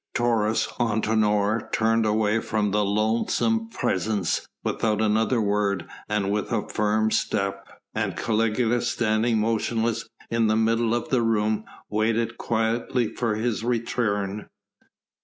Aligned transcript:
Taurus 0.15 0.65
Antinor 0.79 1.71
turned 1.71 2.07
away 2.07 2.39
from 2.39 2.71
the 2.71 2.83
loathsome 2.83 3.69
presence 3.69 4.47
without 4.63 4.99
another 4.99 5.39
word 5.39 5.87
and 6.09 6.31
with 6.31 6.51
a 6.51 6.67
firm 6.67 7.11
step. 7.11 7.67
And 7.93 8.17
Caligula, 8.17 8.81
standing 8.81 9.37
motionless 9.37 10.09
in 10.31 10.47
the 10.47 10.55
middle 10.55 10.95
of 10.95 11.09
the 11.09 11.21
room 11.21 11.65
waited 11.87 12.39
quietly 12.39 13.13
for 13.13 13.35
his 13.35 13.63
return. 13.63 14.47